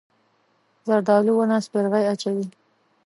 [0.87, 2.45] زردالو ونه سپرغۍ اچوي.